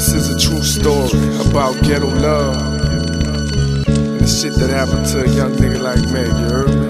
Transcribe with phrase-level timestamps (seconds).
[0.00, 2.56] This is a true story about ghetto love.
[2.56, 6.88] And the shit that happened to a young nigga like me, you heard me?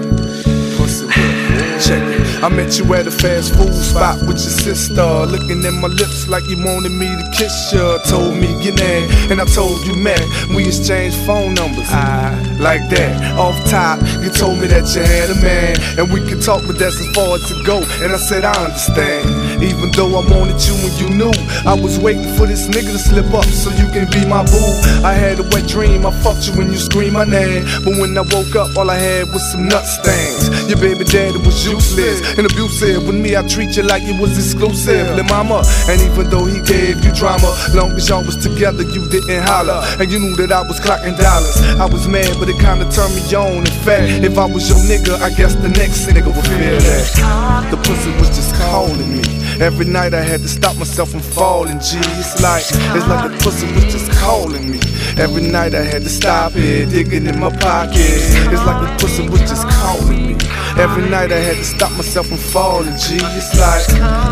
[0.79, 1.51] Pussy whip.
[1.83, 2.41] Check it.
[2.41, 5.03] I met you at a fast food spot with your sister.
[5.27, 7.99] Looking at my lips like you wanted me to kiss you.
[8.07, 10.23] Told me your name, and I told you man.
[10.55, 11.91] We exchanged phone numbers.
[11.91, 12.31] I
[12.63, 13.35] like that.
[13.37, 15.75] Off top, you told me that you had a man.
[15.99, 17.83] And we could talk, but that's as far as to go.
[17.99, 19.27] And I said, I understand.
[19.61, 21.33] Even though I wanted you and you knew,
[21.65, 24.73] I was waiting for this nigga to slip up so you can be my boo.
[25.05, 27.65] I had a wet dream, I fucked you when you screamed my name.
[27.85, 30.49] But when I woke up, all I had was some nut stains.
[30.67, 33.05] Your baby daddy was useless and abusive.
[33.05, 35.15] With me, I treat you like it was exclusive.
[35.15, 39.07] Lil' mama, and even though he gave you drama, long as y'all was together, you
[39.09, 39.85] didn't holler.
[39.99, 41.57] And you knew that I was clocking dollars.
[41.77, 43.67] I was mad, but it kinda turned me on.
[43.67, 47.69] In fact, if I was your nigga, I guess the next nigga would feel that.
[47.69, 49.21] The pussy was just calling me.
[49.61, 51.99] Every night I had to stop myself from falling, G.
[52.17, 52.63] It's like,
[52.97, 54.79] it's like the pussy was just calling me.
[55.21, 57.93] Every night I had to stop it, digging in my pocket.
[57.93, 60.33] It's like the pussy was just calling me.
[60.81, 63.19] Every night I had to stop myself from falling, G.
[63.37, 63.85] It's like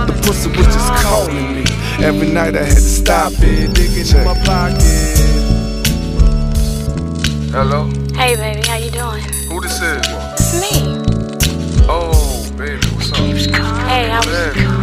[0.08, 1.66] the pussy was just calling me.
[2.04, 4.82] Every night I had to stop it, digging in my pocket.
[7.54, 7.86] Hello?
[8.16, 8.59] Hey, baby,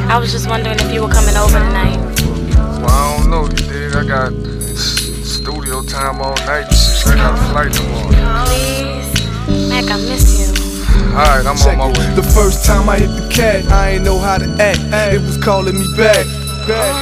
[0.09, 1.99] I was just wondering if you were coming over tonight.
[2.79, 3.97] Well, I don't know, you dig?
[3.97, 4.33] I got
[5.27, 6.67] studio time all night.
[7.07, 8.47] I got a flight tomorrow.
[8.47, 10.55] Please, Mac, I miss you.
[11.11, 12.15] Alright, I'm on my way.
[12.15, 14.79] The first time I hit the cat, I ain't know how to act.
[15.13, 16.25] It was calling me back.
[16.69, 16.95] back.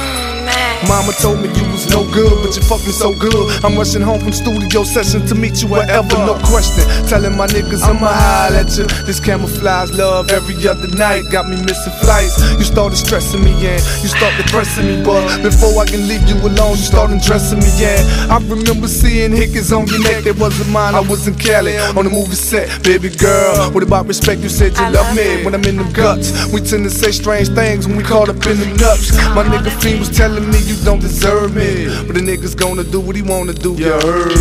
[0.43, 0.87] Mac.
[0.89, 3.63] Mama told me you was no good, but you fucked me so good.
[3.63, 6.83] I'm rushing home from studio session to meet you wherever, no question.
[7.07, 8.85] Telling my niggas I'ma holler at you.
[9.05, 12.41] This camouflage love every other night got me missing flights.
[12.57, 13.79] You started stressing me, yeah.
[14.01, 17.71] You started depressing me, but before I can leave you alone, you started dressing me,
[17.77, 17.99] yeah.
[18.29, 20.95] I remember seeing hickets on your neck that wasn't mine.
[20.95, 23.71] I was in Cali on the movie set, baby girl.
[23.71, 24.41] What about respect?
[24.41, 26.51] You said you love love me when I'm in the guts.
[26.51, 29.15] We tend to say strange things when we caught up in the nuts.
[29.35, 31.74] My nigga Fiend was telling me you don't deserve me.
[31.75, 34.31] But the nigga's gonna do what he wanna do, you heard.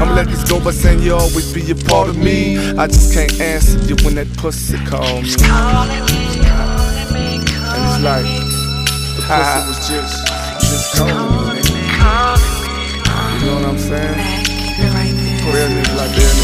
[0.00, 2.58] I'ma let this go by saying you always be a part of me.
[2.76, 5.32] I just can't answer you when that pussy call me.
[5.32, 5.38] And
[7.88, 8.26] it's like,
[9.16, 10.26] the pussy was just,
[10.60, 12.38] just calling me, nigga.
[13.40, 14.16] You know what I'm saying?
[14.16, 15.40] Mac, keep it right there.
[15.54, 16.34] Real nigga like that.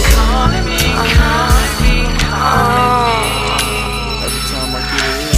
[4.24, 5.36] Every time I get it,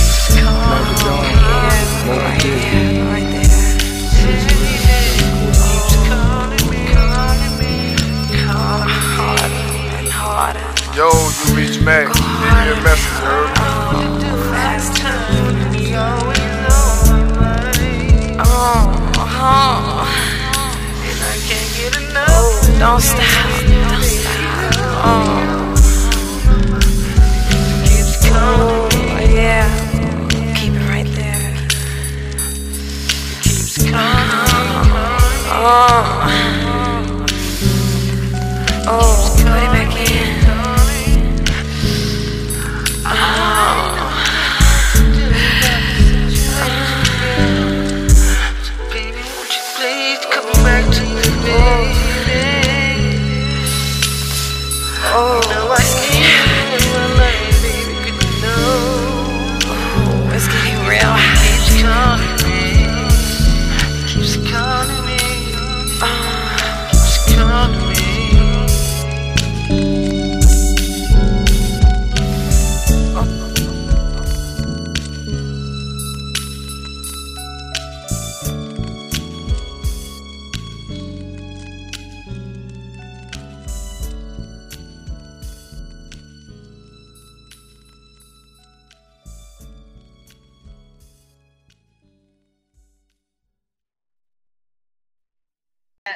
[0.71, 1.27] never done.
[1.43, 2.72] Yeah, Moby right
[10.95, 12.07] Yo, you reach Mac.
[12.15, 13.19] Leave me a message.
[18.39, 20.07] Oh, oh.
[22.29, 23.25] Oh, don't stop.
[23.89, 24.37] Don't stop.
[25.05, 25.49] Oh.
[28.35, 28.89] Oh,
[29.33, 29.67] yeah.
[30.57, 31.53] Keep it right there.
[35.55, 36.03] Oh.
[38.85, 39.22] Oh, put
[64.13, 64.82] Keeps calling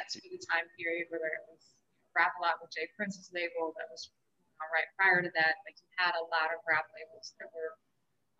[0.07, 1.75] that to the time period where it was
[2.15, 2.87] Rap-A-Lot with J.
[2.95, 4.09] Prince's label that was
[4.73, 5.53] right prior to that.
[5.67, 7.71] Like you had a lot of rap labels that were,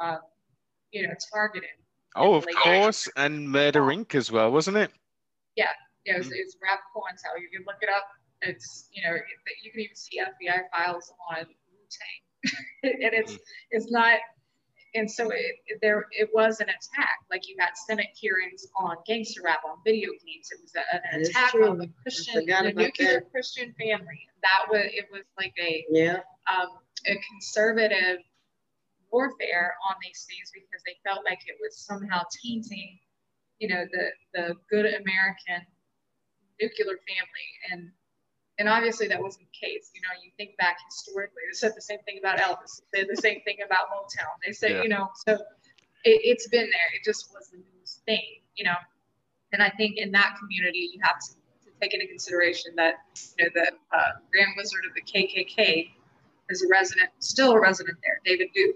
[0.01, 0.21] um,
[0.91, 1.75] you know, targeted.
[2.15, 4.15] Oh, of course, and Murder Inc.
[4.15, 4.89] as well, wasn't it?
[5.55, 5.69] Yeah,
[6.05, 7.37] yeah, it was, it's rap COINTEL.
[7.37, 8.07] You can look it up.
[8.41, 9.23] It's you know it-
[9.61, 12.21] you can even see FBI files on Wu Tang,
[13.03, 13.37] and it's
[13.71, 14.17] it's not.
[14.95, 17.19] And so it, there it was an attack.
[17.29, 20.49] Like you had Senate hearings on gangster rap on video games.
[20.51, 23.31] It was a, an attack on the Christian, the nuclear that.
[23.31, 24.19] Christian family.
[24.41, 26.19] That was it was like a Yeah.
[26.51, 28.19] um, a conservative
[29.11, 32.99] warfare on these things because they felt like it was somehow tainting
[33.59, 35.65] you know, the the good American
[36.61, 37.91] nuclear family, and
[38.59, 39.91] and obviously that wasn't the case.
[39.93, 42.81] You know, you think back historically, they said the same thing about Elvis.
[42.91, 44.33] They said the same thing about Motown.
[44.45, 44.83] They say, Yeah.
[44.83, 45.39] you know, so it,
[46.23, 46.89] it's been there.
[46.95, 48.23] It just was the newest thing,
[48.55, 48.75] you know.
[49.53, 51.33] And I think in that community, you have to,
[51.65, 52.95] to take into consideration that
[53.37, 55.91] you know the uh, Grand Wizard of the KKK
[56.49, 58.75] is a resident, still a resident there, David Duke.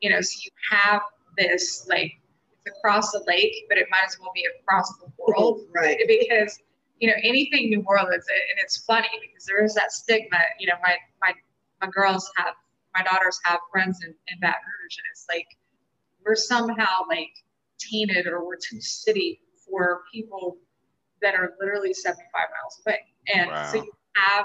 [0.00, 1.02] You know, so you have
[1.38, 2.12] this like
[2.52, 5.98] it's across the lake, but it might as well be across the world Right.
[6.06, 6.58] because
[7.00, 10.38] you know anything New Orleans, and it's funny because there is that stigma.
[10.58, 11.32] You know, my my
[11.80, 12.54] my girls have
[12.94, 15.46] my daughters have friends in, in Baton Rouge, and it's like
[16.24, 17.30] we're somehow like
[17.78, 20.58] tainted or we're too city for people
[21.22, 22.98] that are literally 75 miles away.
[23.34, 24.44] And so you have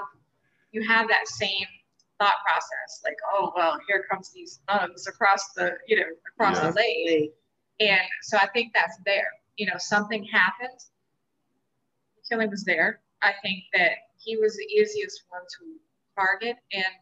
[0.72, 1.66] you have that same
[2.18, 6.70] thought process, like, oh well, here comes these thugs across the you know across Yeah.
[6.70, 7.32] the lake.
[7.80, 9.28] And so I think that's there.
[9.58, 10.78] You know, something happened.
[12.28, 13.00] Killing was there.
[13.22, 15.78] I think that he was the easiest one to
[16.14, 16.56] target.
[16.72, 16.94] And,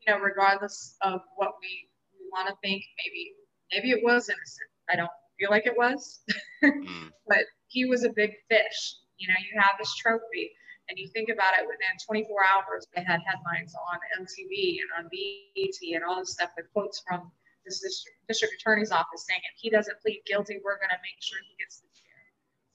[0.00, 1.88] you know, regardless of what we,
[2.18, 3.32] we want to think, maybe
[3.72, 4.70] maybe it was innocent.
[4.90, 6.20] I don't feel like it was.
[6.64, 7.10] Mm.
[7.28, 8.96] but he was a big fish.
[9.18, 10.50] You know, you have this trophy,
[10.88, 15.10] and you think about it within 24 hours, they had headlines on MTV and on
[15.12, 17.30] BET and all this stuff with quotes from
[17.64, 21.20] the district, district attorney's office saying if he doesn't plead guilty, we're going to make
[21.20, 22.16] sure he gets the chair.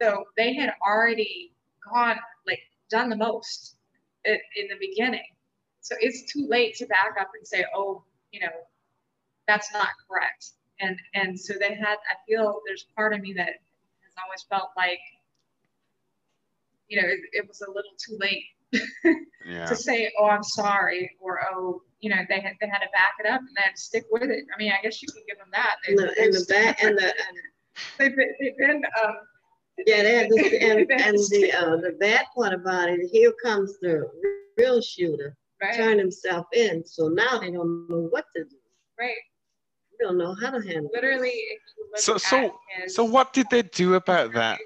[0.02, 1.54] So they had already
[1.94, 2.60] gone, like,
[2.90, 3.76] done the most
[4.26, 5.24] in, in the beginning.
[5.82, 8.52] So it's too late to back up and say, oh, you know,
[9.48, 10.52] that's not correct.
[10.80, 11.98] And and so they had.
[12.10, 15.00] I feel there's part of me that has always felt like,
[16.88, 18.46] you know, it, it was a little too late
[19.46, 19.66] Yeah.
[19.66, 23.14] to say, "Oh, I'm sorry," or "Oh, you know," they had they had to back
[23.20, 24.46] it up and they had to stick with it.
[24.54, 25.76] I mean, I guess you can give them that.
[25.86, 27.38] They, And the, and the back and the and
[27.98, 29.16] they've been, they've been um,
[29.86, 33.78] yeah, they had this, and, and the uh, the bad part about it, here comes
[33.82, 34.10] the
[34.58, 36.86] real shooter, right, turned himself in.
[36.86, 38.56] So now they don't know what to do.
[39.00, 39.16] right.
[40.00, 41.04] They don't know how to handle it.
[41.04, 44.60] Literally, if you look So- so- his So what did they do about that?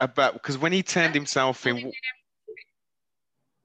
[0.00, 1.96] About because when he turned himself Well, they in, didn't-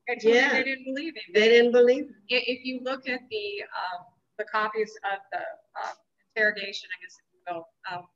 [0.10, 0.52] I told Yeah.
[0.54, 1.24] they didn't believe him.
[1.34, 2.06] They didn't believe.
[2.30, 2.44] it.
[2.48, 4.06] if you look at the um,
[4.38, 5.40] the copies of the
[5.82, 5.96] um,
[6.36, 8.08] interrogation, I guess if you will, um,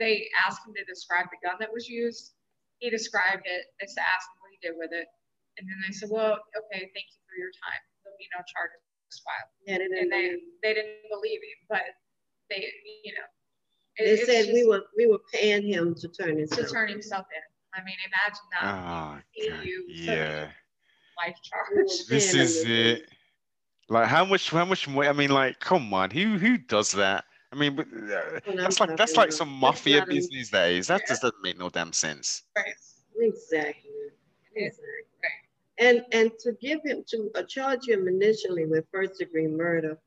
[0.00, 2.32] they asked him to describe the gun that was used.
[2.80, 3.62] He described it.
[3.78, 5.06] They said, asked him what he did with it,
[5.60, 7.82] and then they said, "Well, okay, thank you for your time.
[8.02, 8.80] There'll be no charges
[9.20, 10.42] filed." Yeah, they didn't And they believe.
[10.64, 11.84] they didn't believe him, but
[12.48, 12.64] they,
[13.04, 13.28] you know,
[14.00, 16.72] it- They it's said we just were we were paying him to turn to himself.
[16.72, 16.96] turn in.
[16.96, 17.44] himself in.
[17.76, 18.64] I mean, imagine that.
[18.64, 19.20] oh,
[19.50, 20.50] God, you yeah,
[21.20, 22.08] life charge.
[22.08, 23.08] this is it.
[23.90, 24.48] Like how much?
[24.50, 25.04] How much more?
[25.04, 27.24] I mean, like, come on, who who does that?
[27.52, 30.86] I mean, but, uh, that's like that's like some mafia business days.
[30.86, 31.06] That Yeah.
[31.08, 32.44] just doesn't make no damn sense.
[32.56, 32.74] Right.
[33.18, 33.90] Exactly.
[34.54, 34.84] Exactly.
[35.78, 39.98] And and to give him to uh, charge him initially with first degree murder.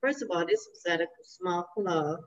[0.00, 2.20] First of all, this was at a small club.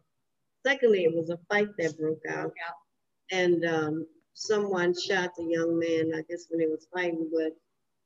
[0.66, 3.40] Secondly, it was a fight that broke out, Yeah.
[3.40, 6.14] and um, someone shot the young man.
[6.14, 7.54] I guess when they was fighting, but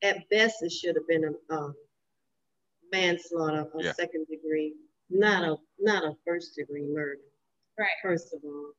[0.08, 1.75] at best it should have been a um,
[2.92, 3.94] manslaughter or Yeah.
[3.94, 4.75] second degree,
[5.10, 7.19] not a not a first degree murder.
[7.78, 7.90] Right.
[8.02, 8.72] First of all,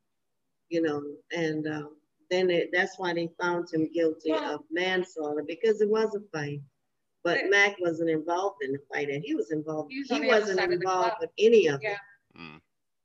[0.68, 1.02] you know,
[1.36, 1.96] and um,
[2.30, 6.20] then it, that's why they found him guilty Well- of manslaughter because it was a
[6.36, 6.60] fight.
[7.22, 9.92] But But- Mac wasn't involved in the fight, and he was involved.
[9.92, 11.92] He was He, on the other wasn't side of the involved with any of Yeah.
[11.92, 12.38] it.
[12.38, 12.60] Mm.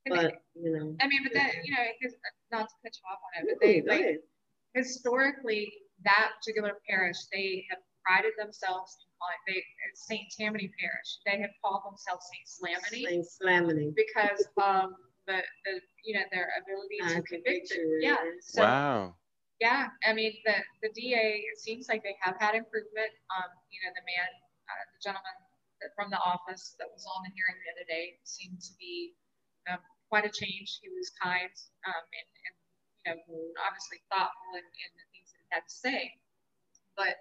[0.08, 2.16] I mean, But you know, I mean, but then you know, his,
[2.52, 4.20] not to cut you off on it, but they go like ahead.
[4.74, 5.72] historically
[6.04, 9.64] that particular parish they have prided themselves in calling they
[9.96, 11.10] Saint Tammany Parish.
[11.26, 13.94] They have called themselves Saint Slaminy Saint Slaminy.
[13.96, 14.92] because of
[15.28, 17.70] the the you know their ability to Uh, convict.
[18.02, 18.18] Yeah.
[18.42, 19.16] So wow.
[19.60, 21.46] yeah, I mean the the DA.
[21.52, 23.12] It seems like they have had improvement.
[23.30, 24.30] Um, you know, the man,
[24.70, 25.38] uh, the gentleman
[25.98, 29.14] from the office that was on the hearing the other day seemed to be
[29.70, 30.78] um, quite a change.
[30.82, 31.50] He was kind
[31.86, 32.56] um, and, and
[33.02, 33.18] you know
[33.66, 36.02] obviously thoughtful in, in the things that he had to say.
[36.98, 37.18] But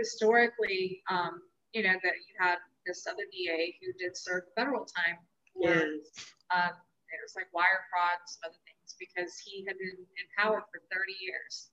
[0.00, 1.44] historically, um,
[1.76, 2.56] you know that you had
[2.88, 5.20] this other DA who did serve federal time
[5.52, 6.00] for Yes.
[6.48, 6.72] um,
[7.12, 10.64] it was like wire fraud and some other things because he had been in power
[10.72, 11.70] for 30 years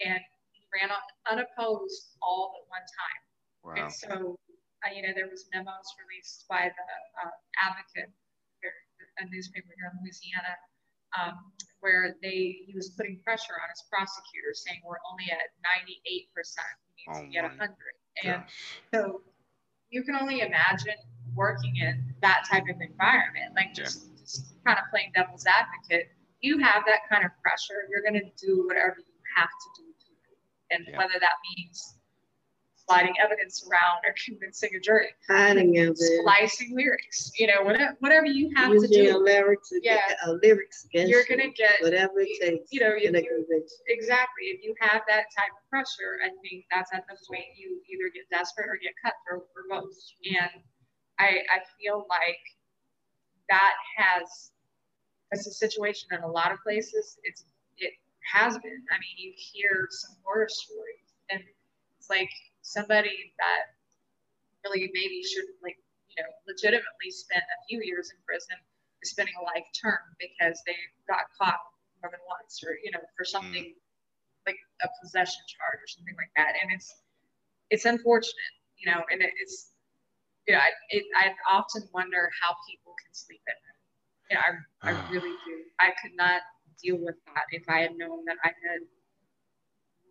[0.00, 0.22] and
[0.54, 3.22] he ran on unopposed all but one time.
[3.62, 3.74] Wow.
[3.78, 4.38] And so,
[4.82, 6.86] uh, you know, there was memos released by the
[7.20, 8.10] uh, Advocate,
[9.20, 10.56] a newspaper here in Louisiana,
[11.18, 15.50] um, where they he was putting pressure on his prosecutor, saying we're only at
[15.82, 16.66] 98 percent.
[16.86, 17.76] We need Oh to get my 100.
[18.24, 18.44] And
[18.94, 19.22] so
[19.90, 20.96] you can only imagine
[21.34, 26.08] working in that type of environment, like just, just kind of playing devil's advocate.
[26.40, 29.86] you have that kind of pressure, you're going to do whatever you have to do
[29.86, 30.12] to.
[30.74, 30.98] And Yeah.
[30.98, 31.98] whether that means
[32.86, 35.96] sliding evidence around or convincing a jury, Hiding of it.
[35.96, 40.16] splicing lyrics, you know, whatever, whatever you have to Using do, lyrics, to get- Yeah.
[40.26, 44.44] uh, lyrics against you're going to get whatever it takes you know, if you- exactly.
[44.46, 48.10] If you have that type of pressure, I think that's at the point you either
[48.12, 49.94] get desperate or get cutthroat or both.
[50.24, 50.50] And
[51.18, 52.40] I, I feel like
[53.48, 54.50] that has,
[55.30, 57.18] it's a situation in a lot of places.
[57.22, 57.44] It's,
[57.78, 57.92] it
[58.32, 58.82] has been.
[58.90, 61.42] I mean, you hear some horror stories and
[61.98, 62.30] it's like
[62.62, 63.74] somebody that
[64.64, 65.78] really maybe should like,
[66.16, 68.56] you know, legitimately spend a few years in prison
[69.02, 70.76] is spending a life term because they
[71.10, 71.58] got caught
[72.00, 74.46] more than once or, you know, for something mm.
[74.46, 76.54] like a possession charge or something like that.
[76.62, 76.90] And it's,
[77.70, 79.74] it's unfortunate, you know, and it- it's,
[80.46, 83.82] you know, I, it, I often wonder how people can sleep at night.
[84.30, 84.42] You know,
[84.82, 85.08] I, I ah.
[85.10, 85.54] really do.
[85.78, 86.42] I could not
[86.82, 88.82] deal with that if I had known that I had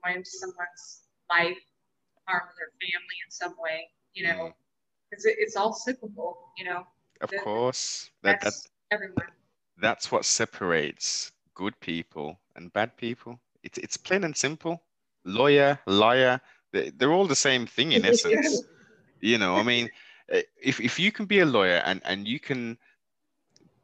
[0.06, 1.60] ruined someone's life,
[2.32, 4.54] harmed their family in some way, you know, Mm.
[5.10, 6.88] because it, it's all cyclical, you know,
[7.22, 8.10] Of That- course.
[8.24, 9.32] That, that that's everyone.
[9.78, 13.40] that's what separates good people and bad people.
[13.64, 14.82] It's it's plain and simple.
[15.24, 18.64] Lawyer, liar, they- they're all the same thing in essence.
[19.20, 19.90] You know, I mean,
[20.30, 22.78] eh, if if you can be a lawyer and and you can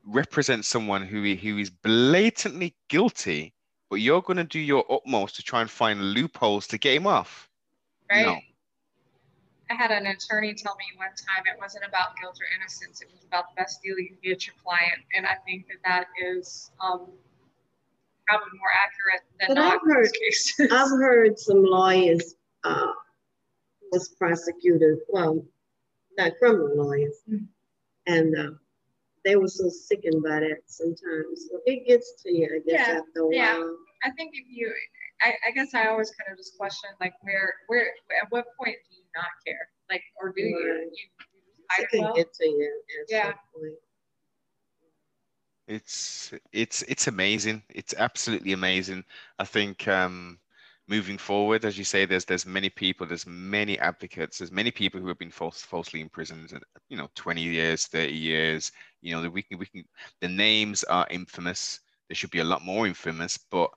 [0.06, 3.54] represent someone who who is blatantly guilty,
[3.90, 7.08] but you're going to do your utmost to try and find loopholes to get him
[7.08, 7.47] off.
[8.12, 8.26] Right?
[8.26, 8.38] No.
[9.70, 13.10] I had an attorney tell me one time it wasn't about guilt or innocence; it
[13.12, 16.08] was about the best deal you can get your client, and I think that that
[16.26, 17.08] is um,
[18.28, 20.72] probably more accurate than But not I've heard- cases.
[20.72, 22.88] I've heard some lawyers, uh,
[23.92, 25.46] was prosecuted, well,
[26.18, 27.16] not criminal lawyers.
[27.30, 27.48] Mm.
[28.08, 28.52] And, uh,
[29.26, 31.48] they were so sickened by that sometimes.
[31.52, 33.34] So It gets to you, I guess, Yeah, after a while.
[33.34, 33.64] yeah.
[34.04, 34.74] I think if you,
[35.22, 38.76] I, I guess I always kind of just question like where, where, at what point
[38.90, 39.70] do you not care?
[39.90, 40.56] Like, or do you?
[40.58, 40.92] Right.
[40.94, 41.08] You,
[41.58, 42.16] you hide It it can well?
[42.16, 43.24] get to you at Yeah.
[43.26, 43.74] some point.
[45.68, 47.64] It's it's it's amazing.
[47.70, 49.04] It's absolutely amazing.
[49.38, 50.40] I think um,
[50.88, 55.02] moving forward, as you say, there's there's many people, there's many advocates, there's many people
[55.02, 58.72] who have been false, falsely imprisoned, and you know, 20 years, 30 years.
[59.02, 59.84] You know, that we can we can
[60.22, 61.82] the names are infamous.
[62.08, 63.70] There should be a lot more infamous, but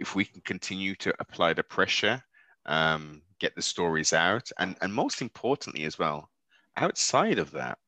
[0.00, 2.22] if we can continue to apply the pressure,
[2.66, 6.30] um, get the stories out, and and most importantly as well,
[6.76, 7.78] outside of that,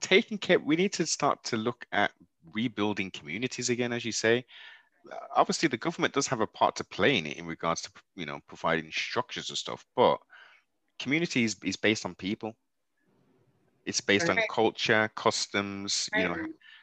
[0.00, 2.12] taking care we need to start to look at
[2.52, 4.44] rebuilding communities again as you say.
[5.36, 8.26] Obviously the government does have a part to play in it in regards to you
[8.26, 10.18] know providing structures and stuff but
[10.98, 12.56] community is, is based on people.
[13.86, 16.38] It's based on culture customs you know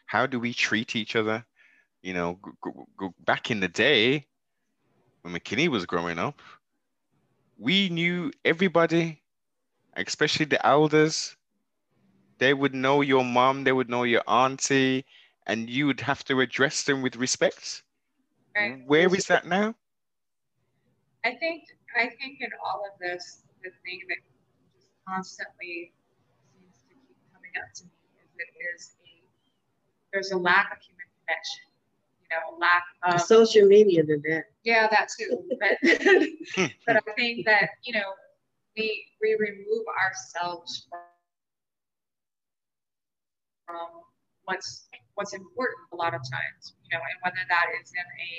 [0.07, 1.45] how do we treat each other
[2.01, 4.25] you know go, go back in the day
[5.21, 6.41] when McKinley was growing up
[7.57, 9.21] we knew everybody
[9.95, 11.35] especially the elders
[12.41, 15.05] they would know your mom, they would know your auntie,
[15.45, 17.83] and you would have to address them with respect.
[18.57, 18.81] Right.
[18.87, 19.75] Where is that now?
[21.23, 21.65] I think
[21.95, 24.17] I think in all of this, the thing that
[24.73, 25.93] just constantly
[26.49, 27.91] seems to keep coming up to me
[28.25, 29.13] is that there's a
[30.11, 31.70] there's a lack of human connection.
[32.31, 34.45] You know, lack of Social media did that.
[34.63, 35.43] yeah, that too.
[35.59, 35.75] But
[36.87, 38.15] but I think that you know
[38.77, 41.03] we we remove ourselves from,
[43.67, 43.87] from
[44.45, 46.79] what's what's important a lot of times.
[46.87, 48.31] You know, and whether that is in a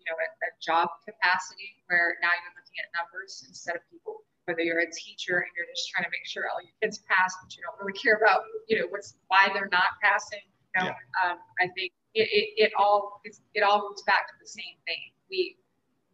[0.00, 4.24] you know a, a job capacity where now you're looking at numbers instead of people.
[4.48, 7.36] Whether you're a teacher and you're just trying to make sure all your kids pass,
[7.44, 10.40] but you don't really care about you know what's why they're not passing.
[10.72, 14.34] You know, um, I think it, it, it all it's, it all goes back to
[14.40, 14.96] the same thing.
[15.30, 15.56] We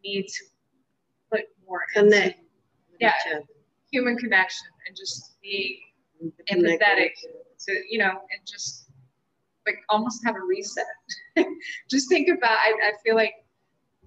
[0.04, 0.44] need to
[1.32, 2.38] put more into Connect
[2.90, 3.40] with Yeah.
[3.90, 5.78] human connection and just being
[6.20, 7.10] Connect with Empathetic.
[7.12, 8.90] each to you know and just
[9.66, 10.84] like almost have a reset
[11.90, 13.32] just think about I, I feel like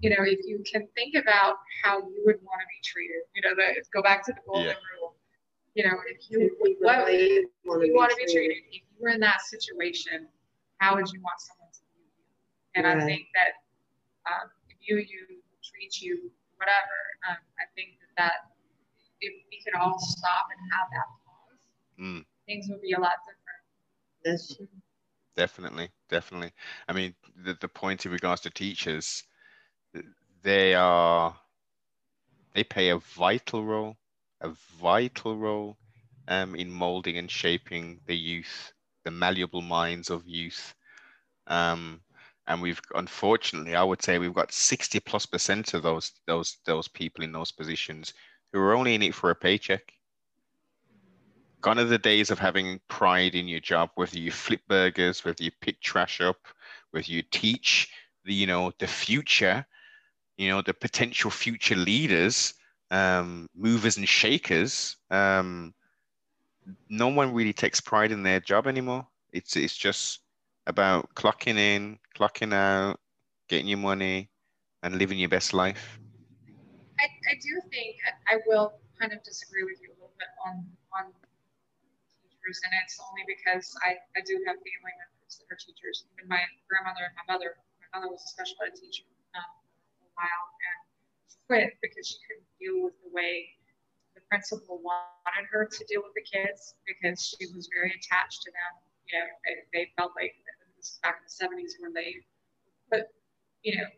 [0.00, 3.42] you know if you can think about how you would want to be treated you
[3.42, 4.74] know the, go back to the golden Yeah.
[5.00, 5.16] rule
[5.74, 8.74] you know if you people what the you wanna you want to be treated if
[8.74, 10.28] you were in that situation
[10.78, 11.57] how would you want someone to view
[12.78, 13.52] you and i think that
[14.30, 14.50] um,
[14.84, 20.46] view you treat you whatever um, i think that that if we could all stop
[20.52, 21.60] and have that pause
[21.98, 22.24] Mm.
[22.46, 23.62] things would be a lot different
[24.24, 24.68] That's true.
[25.36, 26.52] Definitely, definitely.
[26.88, 29.24] I mean, the, the point in regards to teachers,
[30.42, 31.40] they are,
[32.54, 33.98] they play a vital role,
[34.40, 35.78] a vital role
[36.28, 38.72] um, in molding and shaping the youth,
[39.04, 40.74] the malleable minds of youth.
[41.46, 42.02] Um,
[42.48, 46.88] and we've unfortunately, I would say we've got 60 plus percent of those those those
[46.88, 48.14] people in those positions
[48.52, 49.92] who are only in it for a paycheck.
[51.60, 55.44] Gone are the days of having pride in your job, whether you flip burgers, whether
[55.44, 56.38] you pick trash up,
[56.92, 57.92] whether you teach
[58.24, 59.66] the you know the future,
[60.38, 62.54] you know the potential future leaders,
[62.90, 64.96] um, movers and shakers.
[65.10, 65.74] Um,
[66.88, 69.06] no one really takes pride in their job anymore.
[69.32, 70.20] It's it's just
[70.68, 73.00] about clocking in, clocking out,
[73.48, 74.28] getting your money,
[74.82, 75.98] and living your best life.
[77.00, 77.96] I, I do think
[78.28, 81.10] I will kind of disagree with you a little bit on on
[82.22, 86.04] teachers, and it's only because I, I do have family members that are teachers.
[86.18, 87.56] Even my grandmother and my mother.
[87.80, 89.48] My mother was a special ed teacher um,
[89.96, 90.78] for a while and
[91.48, 93.48] quit because she couldn't deal with the way
[94.12, 98.50] the principal wanted her to deal with the kids because she was very attached to
[98.52, 98.72] them.
[99.08, 100.36] You know, they, they felt like
[100.78, 102.22] this back in the 70s when they
[102.90, 103.10] put,
[103.66, 103.90] you know,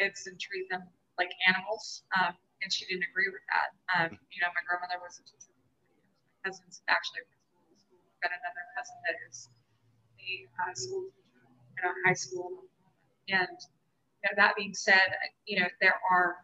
[0.00, 0.82] kids and treat them
[1.20, 2.02] like animals.
[2.16, 2.32] Um,
[2.64, 3.68] and she didn't agree with that.
[3.92, 5.52] Um, you know, my grandmother was a teacher.
[5.52, 8.00] My cousin's actually a principal of school.
[8.00, 9.36] I've got another cousin that is
[10.16, 11.44] a uh, school teacher
[11.78, 12.64] at a high school.
[13.28, 15.12] And you know, that being said,
[15.44, 16.42] you know, there are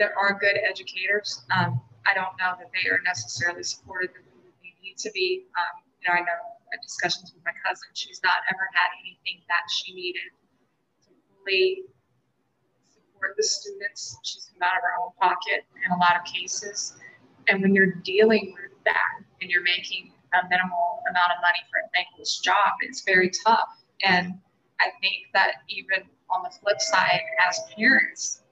[0.00, 1.44] there are good educators.
[1.52, 5.10] Um, I don't know that they are necessarily supported the way that they need to
[5.12, 5.46] be.
[5.54, 9.68] Um, you know, I know discussions with my cousin, she's not ever had anything that
[9.68, 10.30] she needed
[11.04, 11.84] to fully
[12.88, 14.16] support the students.
[14.24, 16.96] She's come out of her own pocket in a lot of cases.
[17.48, 21.84] And when you're dealing with that and you're making a minimal amount of money for
[21.84, 23.68] a thankless job, it's very tough.
[24.04, 24.38] And
[24.80, 28.42] I think that even on the flip side, as parents,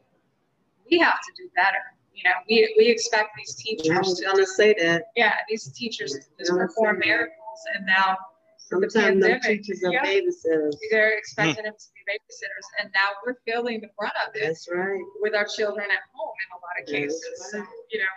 [0.90, 1.82] we have to do better.
[2.14, 5.04] You know, we, we expect these teachers I was gonna say that.
[5.16, 7.39] yeah, these teachers to perform miracles
[7.74, 8.16] and now
[8.70, 10.04] Sometimes the pandemic, teachers are yeah.
[10.04, 10.78] babysitters.
[10.90, 11.70] they're expecting hmm.
[11.70, 15.00] them to be babysitters, and now we're feeling the brunt of it That's right.
[15.20, 17.50] with our children at home in a lot of That's cases.
[17.54, 17.66] right.
[17.90, 18.12] You know,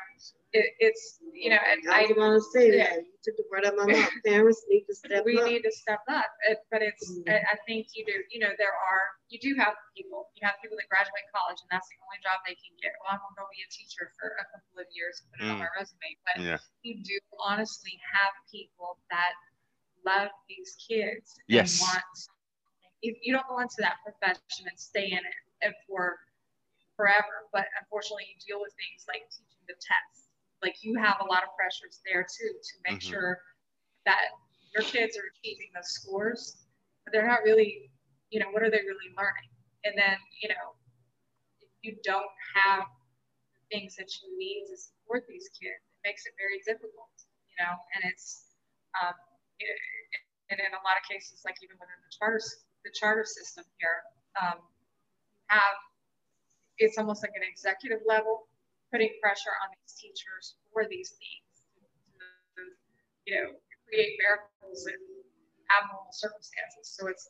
[0.54, 2.94] it, it's you know, and I I was gonna say yeah.
[2.94, 3.02] that.
[3.04, 4.14] You took the word out of my mouth.
[4.26, 5.50] Parents need to step we up.
[5.50, 6.30] need to step up.
[6.50, 7.26] It, but it's Mhm.
[7.30, 8.14] I, I think you do.
[8.30, 10.30] You know, there are you do have people.
[10.38, 12.94] You have people that graduate college, and that's the only job they can get.
[13.02, 15.50] Well, I'm gonna go be a teacher for a couple of years and put it
[15.50, 15.66] on Mm.
[15.66, 16.10] my resume.
[16.28, 16.60] But Yeah.
[16.86, 19.34] you do honestly have people that
[20.06, 21.80] love these kids Yes.
[21.82, 22.94] and want something.
[23.02, 26.20] You, you don't go into that profession and stay in it and for
[26.96, 30.23] forever, but unfortunately you deal with things like teaching the test.
[30.64, 33.12] Like you have a lot of pressures there too to make Mhm.
[33.12, 33.44] sure
[34.06, 34.32] that
[34.74, 36.66] your kids are achieving those scores,
[37.04, 37.92] but they're not really,
[38.32, 39.52] you know, what are they really learning?
[39.84, 40.76] And then, you know,
[41.60, 42.88] if you don't have
[43.54, 47.12] the things that you need to support these kids, it makes it very difficult,
[47.52, 48.56] you know, and it's,
[49.04, 49.14] um,
[49.60, 49.68] it,
[50.50, 52.42] and in a lot of cases, like even within the charter,
[52.86, 54.04] the charter system here,
[54.42, 54.60] um,
[55.48, 55.78] have,
[56.78, 58.48] it's almost like an executive level,
[58.94, 61.66] putting pressure on these teachers for these things,
[62.54, 62.62] to,
[63.26, 63.58] you know,
[63.90, 65.02] create miracles in
[65.74, 66.94] abnormal circumstances.
[66.94, 67.26] So it's,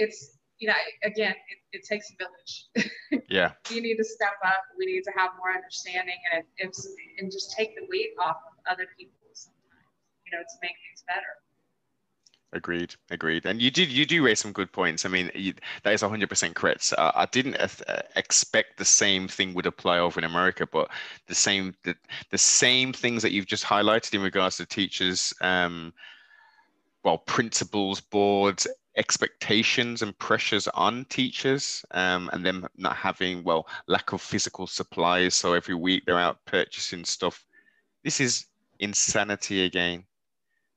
[0.00, 2.72] it's, you know, again, it, it takes a village.
[3.30, 3.54] Yeah.
[3.70, 4.62] you need to step up.
[4.78, 6.86] We need to have more understanding and it, it's,
[7.18, 9.90] and just take the weight off of other people sometimes,
[10.26, 11.34] you know, to make things better.
[12.56, 13.44] Agreed, agreed.
[13.44, 15.04] And you did you do raise some good points.
[15.04, 16.94] I mean, you, that is 100% correct.
[16.96, 17.68] Uh, I didn't uh,
[18.16, 20.90] expect the same thing would apply over in America, but
[21.26, 21.94] the same the,
[22.30, 25.92] the same things that you've just highlighted in regards to teachers, um,
[27.04, 28.66] well, principals, boards,
[28.96, 35.34] expectations and pressures on teachers, um, and them not having well lack of physical supplies.
[35.34, 37.44] So every week they're out purchasing stuff.
[38.02, 38.46] This is
[38.78, 40.04] insanity again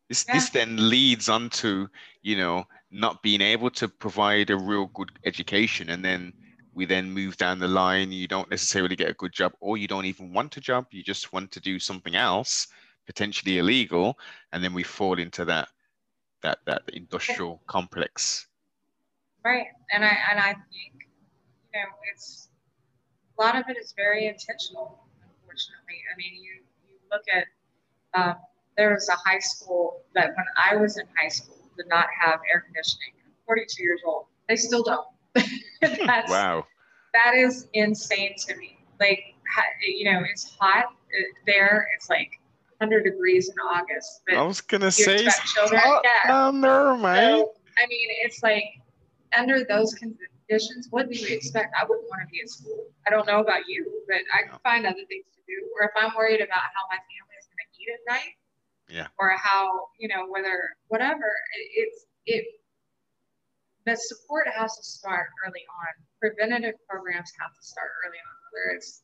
[0.09, 0.33] this Yeah.
[0.35, 1.89] this then leads on to
[2.21, 6.33] you know not being able to provide a real good education and then
[6.73, 9.87] we then move down the line you don't necessarily get a good job or you
[9.87, 12.67] don't even want a job you just want to do something else
[13.05, 14.17] potentially illegal
[14.51, 15.69] and then we fall into that
[16.41, 18.47] that that industrial complex
[19.43, 19.67] Right.
[19.91, 21.07] And I and I think,
[21.73, 22.49] you know, it's
[23.37, 26.03] a lot of it is very intentional, unfortunately.
[26.11, 27.47] I mean you you look at
[28.19, 28.35] um,
[28.79, 32.39] there was a high school that when I was in high school did not have
[32.51, 33.13] air conditioning.
[33.25, 34.25] I'm 42 years old.
[34.47, 35.05] They still don't.
[35.81, 36.65] That's wow
[37.13, 38.77] that is insane to me.
[38.99, 39.35] Like,
[39.81, 41.87] you know, it's hot uh, there.
[41.95, 42.31] It's like
[42.77, 44.21] 100 degrees in August.
[44.27, 46.29] But i was gonna say it's expect children- hot yeah.
[46.29, 48.63] down there man so, I mean, it's like
[49.37, 51.73] under those conditions, what do you expect?
[51.79, 52.87] I wouldn't want to be at school.
[53.07, 55.69] I don't know about you, but I can find other things to do.
[55.79, 58.33] Or if I'm worried about how my family is going to eat at night,
[58.89, 59.07] Yeah.
[59.19, 61.25] or how you know whether whatever
[61.57, 62.45] it- it's it
[63.85, 66.05] the support has to start early on.
[66.19, 69.03] Preventative programs have to start early on, whether it's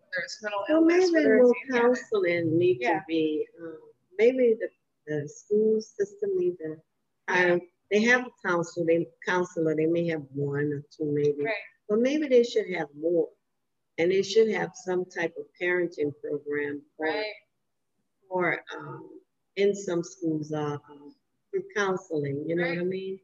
[0.00, 2.98] whether it's mental Well, illness, maybe whether more it's any other- counseling need Yeah.
[3.00, 3.78] to be, um,
[4.18, 4.68] maybe the,
[5.06, 6.76] the school system need to,
[7.28, 7.60] um,
[7.90, 11.54] they have a counsel, they, counselor, they may have one or two maybe, Right.
[11.88, 13.28] but maybe they should have more.
[13.98, 17.34] And they should have some type of parenting program for, Right.
[18.28, 19.17] for, um,
[19.58, 21.14] in some schools, uh, um,
[21.50, 23.18] through counseling, you know what I mean?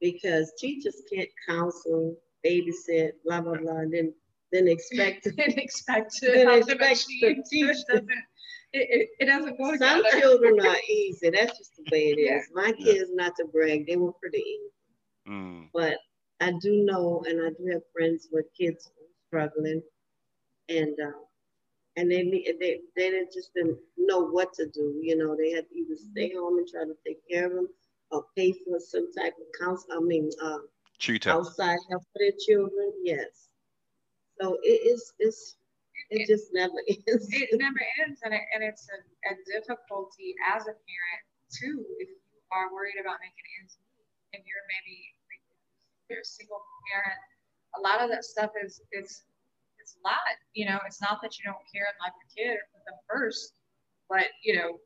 [0.00, 4.14] Because teachers can't counsel, babysit, blah, blah, blah, and then,
[4.52, 8.10] then expect to Didn't expect to Didn't have expect to teach It doesn't,
[8.72, 10.20] it, it, it doesn't go Some together.
[10.20, 11.30] children are easy.
[11.30, 12.48] That's just the way it is.
[12.48, 12.62] Yeah.
[12.62, 14.72] My kids, not to brag, they were pretty easy.
[15.28, 15.68] Mm.
[15.74, 15.98] But
[16.40, 18.90] I do know, and I do have friends with kids
[19.28, 19.82] struggling,
[20.68, 21.12] and uh,
[21.96, 24.98] and they need- they they didn't just didn't know what to do.
[25.02, 27.68] You know, they had to either stay home and try to take care of them,
[28.10, 29.92] or pay for some type of counsel.
[29.92, 30.58] I mean, uh,
[30.98, 31.30] Tutor.
[31.30, 32.92] outside help for their children.
[33.02, 33.48] Yes.
[34.40, 35.12] So it is.
[35.18, 35.56] It's
[36.10, 37.28] it just never ends.
[37.32, 38.98] it never ends and, it, and it's a,
[39.32, 42.18] a difficulty as a parent too if you
[42.52, 44.04] are worried about making ends meet
[44.34, 44.96] and you're maybe
[46.10, 46.60] you're a single
[46.92, 47.18] parent
[47.78, 49.24] a lot of that stuff is is
[49.84, 50.16] it's a lot
[50.54, 52.98] you know it's not that you don't care and love your kid or put them
[53.12, 53.52] first
[54.08, 54.78] but you know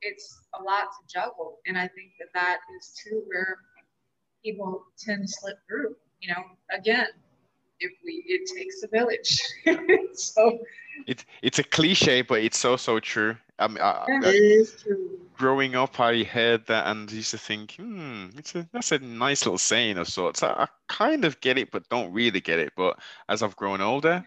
[0.00, 3.58] it's a lot to juggle and i think that that is too where
[4.44, 7.06] people tend to slip through you know again
[7.80, 9.38] if we it takes a village
[10.14, 10.58] so
[11.06, 13.36] It, it's a cliche, but it's so so true.
[13.58, 14.20] I mean, I, Yeah.
[14.24, 15.18] I- It is true.
[15.36, 19.44] growing up, I heard that and used to think, hmm, it's a that's a nice
[19.46, 20.42] little saying of sorts.
[20.42, 22.72] I, I kind of get it, but don't really get it.
[22.76, 24.24] But as I've grown older,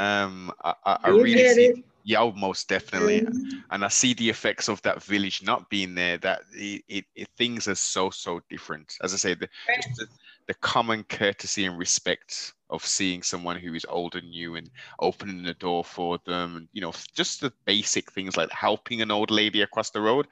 [0.00, 1.84] um, I, I, I really see, it.
[2.04, 3.44] yeah, oh, most definitely, Mhm.
[3.70, 6.18] and I see the effects of that village not being there.
[6.18, 8.94] That it, it, it things are so so different.
[9.02, 9.84] As I say, the, Right.
[9.98, 10.06] the,
[10.48, 15.42] the common courtesy and respect of seeing someone who is older than you and opening
[15.42, 19.30] the door for them, and you know, just the basic things like helping an old
[19.30, 20.26] lady across the road.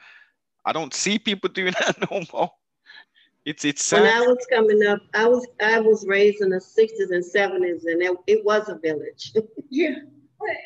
[0.65, 2.51] I don't see people doing that no more.
[3.49, 4.05] It's it's When.
[4.05, 8.03] I was coming up, I was I was raised in the sixties and seventies, and
[8.03, 9.33] it, it was a village.
[9.71, 9.97] Yeah.
[10.41, 10.59] It,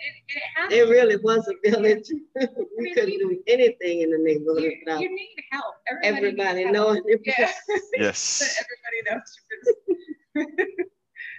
[0.68, 2.08] it It really was a village.
[2.34, 2.46] we
[2.78, 5.74] mean, couldn't do anything in the neighborhood you, without you need help.
[5.90, 6.74] Everybody, everybody needs help.
[6.74, 7.02] knowing.
[7.06, 7.50] It Yeah.
[7.98, 8.62] Yes.
[8.62, 9.38] Everybody knows.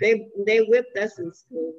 [0.01, 1.73] They they whipped us in school.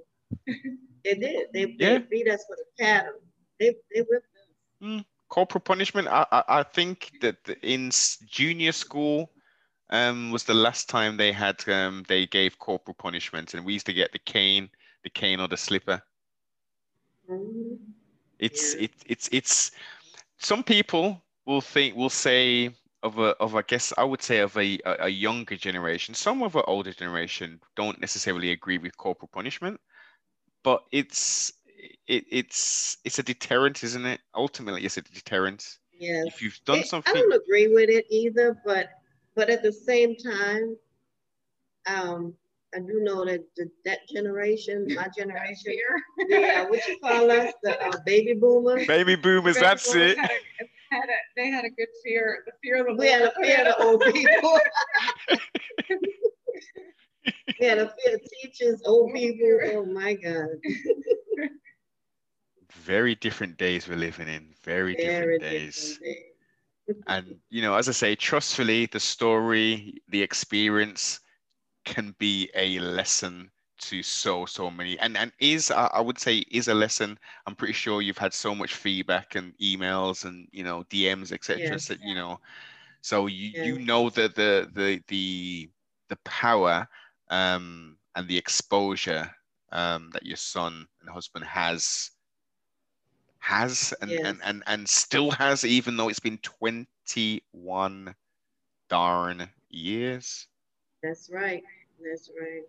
[1.05, 1.48] They did.
[1.53, 1.98] They, Yeah.
[1.98, 3.20] they beat us with a paddle.
[3.61, 4.48] They they whipped us.
[4.81, 4.98] Hmm.
[5.29, 6.09] corporal punishment.
[6.09, 7.90] I, I I think that in
[8.27, 9.31] junior school,
[9.94, 13.87] um, was the last time they had um they gave corporal punishment, and we used
[13.87, 14.70] to get the cane,
[15.04, 16.02] the cane or the slipper.
[17.30, 17.78] Mhm.
[18.38, 18.85] It's Yeah.
[18.85, 19.70] it, it's it's
[20.38, 22.70] some people will think will say
[23.02, 26.14] of a of I guess I would say of a, a, a younger generation.
[26.14, 29.80] Some of our older generation don't necessarily agree with corporal punishment,
[30.62, 31.52] but it's
[32.07, 34.20] it, it's it's a deterrent, isn't it?
[34.35, 35.78] Ultimately, it's a deterrent.
[35.92, 36.26] Yes.
[36.26, 38.88] If you've done It- I don't agree with it either, but
[39.37, 40.77] but at the same time,
[41.87, 42.35] um,
[42.75, 45.75] I do know that the, that generation, my generation,
[46.29, 48.87] yeah, what you call us, the uh, baby boomers.
[48.87, 50.18] baby boomers, Baby that's boomers it.
[50.18, 52.42] Had a, had a, they had a good fear.
[52.47, 54.59] The fear of the We had a fear of the old people.
[57.61, 59.59] we had a fear of teachers, old people.
[59.73, 60.49] Oh my God.
[62.73, 64.55] Very different days we're living in.
[64.64, 65.99] Very, Very different days.
[65.99, 66.34] different days.
[67.07, 71.20] And you know, as I say, trustfully, the story, the experience
[71.85, 74.99] can be a lesson to so so many.
[74.99, 77.18] And and is I would say is a lesson.
[77.47, 81.79] I'm pretty sure you've had so much feedback and emails and you know dms etc
[81.79, 81.88] Yes.
[81.88, 82.40] that you know
[83.03, 85.70] so you you know that the the the
[86.09, 86.88] the power
[87.31, 89.31] um and the exposure
[89.73, 92.11] um that your son and husband has
[93.44, 94.44] has and and, Yes.
[94.44, 98.14] and and still has even though it's been 21
[98.88, 100.48] darn years
[101.02, 101.62] That's right.
[102.02, 102.62] That's right.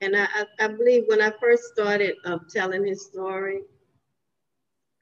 [0.00, 3.60] And I, I, I believe when I first started um, telling his story,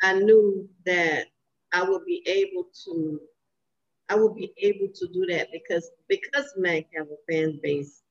[0.03, 1.27] I knew that
[1.73, 3.21] I would be able to,
[4.09, 8.03] I would be able to do that because because Mac have a fan base,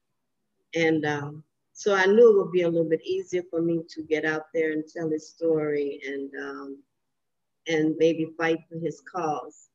[0.75, 4.03] and um, so I knew it would be a little bit easier for me to
[4.03, 6.83] get out there and tell his story and um,
[7.67, 9.69] and maybe fight for his cause.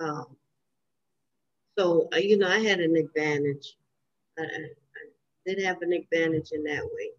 [0.00, 0.36] Um,
[1.78, 3.76] so uh, you know, I had an advantage.
[4.38, 4.68] I, I,
[5.46, 7.10] did have an advantage in that way.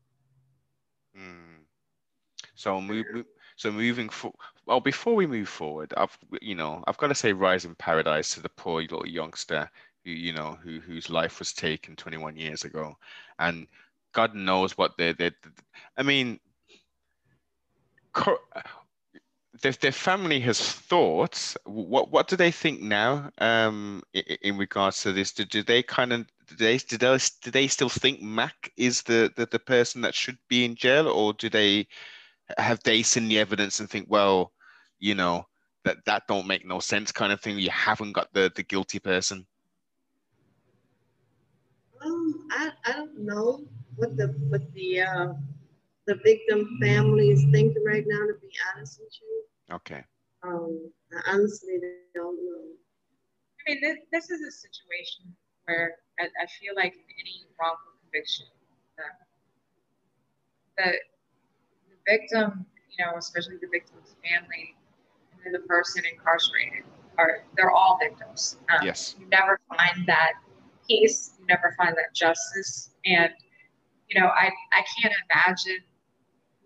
[1.15, 1.63] Hmm.
[2.53, 3.05] So move,
[3.55, 4.33] so moving for
[4.65, 8.33] well, before we move forward, I've you know I've got to say, rise in paradise
[8.35, 9.69] to the poor little youngster
[10.09, 12.97] who you know who whose life was taken 21 years ago,
[13.37, 13.67] and
[14.13, 15.31] God knows what they they.
[15.97, 16.39] I mean,
[19.61, 21.55] their, their family has thought.
[21.65, 25.31] What what do they think now um, in, in regards to this?
[25.31, 29.03] Do, do they kind of do they do they, do they still think Mac is
[29.03, 31.87] the, the the person that should be in jail, or do they
[32.57, 34.53] have they seen the evidence and think, well,
[34.99, 35.45] you know,
[35.85, 37.59] that that don't make no sense, kind of thing?
[37.59, 39.45] You haven't got the the guilty person.
[42.51, 43.63] I I don't know
[43.95, 45.33] what the what the uh,
[46.07, 48.25] the victim family is thinking right now.
[48.27, 49.75] To be honest with you.
[49.75, 50.03] Okay.
[50.43, 51.79] Um, I honestly
[52.15, 52.63] don't know.
[53.59, 55.35] I mean, this, this is a situation
[55.65, 58.45] where I, I feel like in any wrongful conviction,
[58.97, 59.03] the,
[60.77, 60.91] the,
[61.89, 62.65] the victim,
[62.97, 64.75] you know, especially the victim's family,
[65.33, 66.83] and then the person incarcerated,
[67.17, 68.57] are they're all victims.
[68.71, 69.15] Um, yes.
[69.19, 70.33] You never find that
[70.89, 71.31] peace.
[71.39, 72.91] You never find that justice.
[73.05, 73.31] And
[74.09, 75.79] you know, I I can't imagine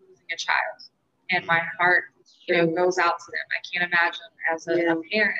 [0.09, 0.89] losing a child,
[1.29, 2.05] and my heart
[2.47, 3.45] you know, goes out to them.
[3.51, 4.93] I can't imagine as a, yeah.
[4.93, 5.37] a parent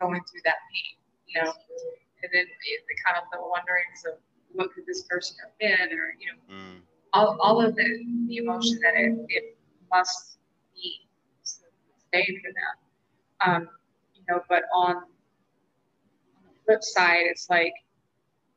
[0.00, 0.94] going through that pain,
[1.26, 1.52] you know,
[2.22, 4.18] and then the kind of the wonderings of
[4.52, 6.80] what could this person have been, or you know, mm.
[7.12, 9.56] all, all of the, the emotion that it, it
[9.90, 10.38] must
[10.74, 11.06] be
[11.42, 12.74] stay for them.
[13.46, 13.68] Um,
[14.14, 15.02] you know, but on, on
[16.44, 17.72] the flip side, it's like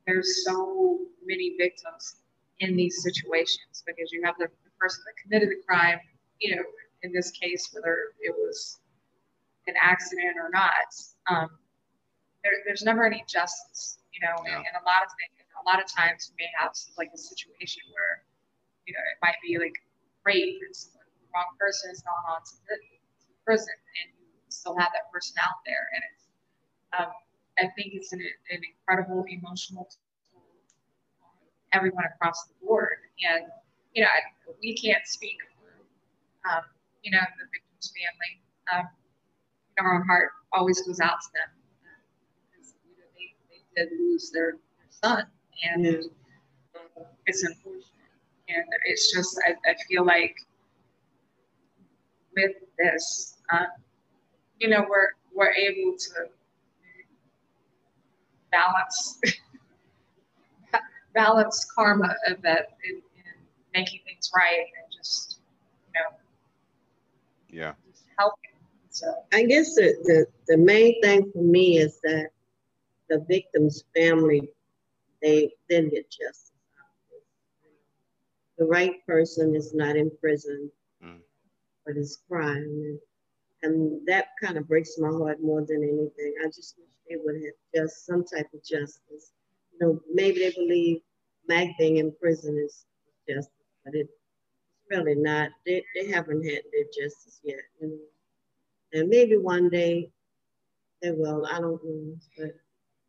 [0.08, 2.16] there's so many victims
[2.60, 6.00] in these situations because you have the, the person that committed the crime,
[6.40, 6.64] you know,
[7.04, 8.80] in this case, whether it was
[9.68, 10.90] an accident or not,
[11.30, 11.50] um,
[12.44, 15.78] there, there's never any justice, you know, and, and, a lot of things, a lot
[15.82, 18.26] of times you may have like a situation where,
[18.86, 19.78] you know, it might be like
[20.26, 24.78] rape and the wrong person has gone on to, the, to prison and you still
[24.78, 25.86] have that person out there.
[25.94, 26.26] And it's,
[26.98, 27.14] um,
[27.62, 29.88] I think it's an, an incredible emotional
[30.32, 30.42] toll
[31.22, 32.98] on everyone across the board.
[33.30, 33.46] And,
[33.94, 36.64] you know, I, we can't speak for um,
[37.04, 38.42] you know, the victim's family.
[38.74, 38.90] Um,
[39.78, 41.50] you know, our heart always goes out to them
[42.52, 45.26] because you know, they, they did lose their, their son,
[45.64, 47.04] and yeah.
[47.26, 47.86] it's unfortunate.
[48.50, 50.36] And it's just, I, I feel like
[52.36, 53.66] with this, uh,
[54.60, 56.30] you know, we're we're able to
[58.52, 59.20] balance
[61.14, 63.02] balance karma of that in, in
[63.74, 65.40] making things right and just
[65.88, 66.18] you know.
[67.50, 67.74] Yeah.
[68.18, 68.52] Helping
[68.90, 69.08] so.
[69.34, 72.30] I guess the, the the main thing for me is that
[73.10, 74.50] the victim's family
[75.22, 76.52] they then get justice.
[78.58, 80.72] The right person is not in prison
[81.04, 81.18] mm.
[81.84, 83.00] for this crime and,
[83.64, 86.36] and that kind of breaks my heart more than anything.
[86.44, 89.34] I just wish they would have just some type of justice
[89.74, 91.02] you know maybe they believe
[91.48, 92.86] mac being in prison is
[93.28, 93.52] justice
[93.84, 94.12] but it's
[94.92, 95.50] really not.
[95.66, 97.60] They, they haven't had their justice yet.
[97.80, 99.00] You know?
[99.00, 100.12] And maybe one day
[101.02, 101.48] they will.
[101.48, 102.16] I don't know.
[102.38, 102.52] But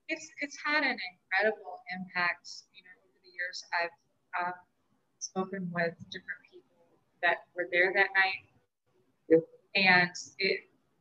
[0.08, 2.48] it's it's had an incredible impact.
[2.74, 4.52] You know, over the years, I've um,
[5.18, 6.86] spoken with different people
[7.22, 9.42] that were there that night,
[9.74, 10.60] and it,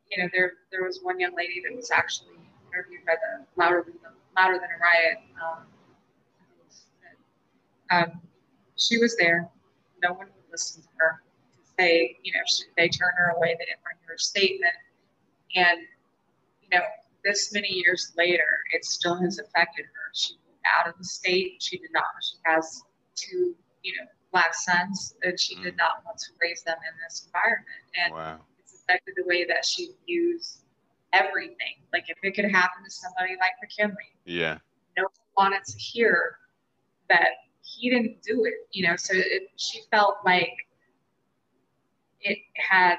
[0.10, 2.36] you know, there there was one young lady that was actually
[2.74, 3.96] interviewed by the Louder Than
[4.36, 5.18] Louder Than a Riot.
[5.42, 5.66] Um,
[7.92, 8.22] um,
[8.78, 9.50] she was there.
[10.02, 11.22] No one listen to her
[11.54, 12.40] to say, you know,
[12.78, 14.74] they turn her away, they didn't bring her statement.
[15.56, 15.82] And,
[16.62, 16.84] you know,
[17.24, 20.12] this many years later, it still has affected her.
[20.14, 21.62] She moved out of the state.
[21.62, 22.06] She did not.
[22.22, 22.84] She has
[23.16, 25.64] two, you know, black sons, and she mm.
[25.64, 27.68] did not want to raise them in this environment.
[28.04, 28.40] And wow.
[28.58, 30.61] it's affected the way that she views
[31.14, 31.84] everything.
[31.94, 33.96] Like if it could happen to somebody like McKinley,
[34.26, 34.60] yeah,
[34.98, 35.04] no
[35.36, 36.38] one wanted to hear
[37.10, 37.28] that
[37.62, 38.96] he didn't do it, you know.
[38.96, 40.54] So it, she felt like
[42.22, 42.98] it had